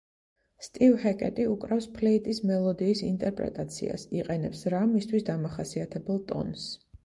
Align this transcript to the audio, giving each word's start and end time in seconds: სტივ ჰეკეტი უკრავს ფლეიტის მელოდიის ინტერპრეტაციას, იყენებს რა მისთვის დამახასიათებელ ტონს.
სტივ 0.67 0.95
ჰეკეტი 1.03 1.45
უკრავს 1.49 1.89
ფლეიტის 1.97 2.41
მელოდიის 2.53 3.05
ინტერპრეტაციას, 3.11 4.09
იყენებს 4.21 4.65
რა 4.77 4.83
მისთვის 4.99 5.31
დამახასიათებელ 5.33 6.23
ტონს. 6.35 6.69